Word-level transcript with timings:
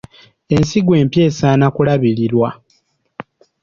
Ensigo 0.55 0.93
empya 1.01 1.23
esaana 1.29 1.63
okulabirirwa. 1.71 2.49